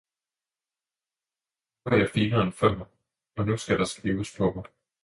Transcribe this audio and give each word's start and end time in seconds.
Nu 1.85 1.91
er 1.91 1.97
jeg 1.99 2.09
finere 2.09 2.43
end 2.43 2.51
før, 2.53 2.85
og 3.37 3.45
nu 3.45 3.57
skal 3.57 3.79
der 3.79 3.85
skrives 3.85 4.37
på 4.37 4.51
mig! 4.53 4.63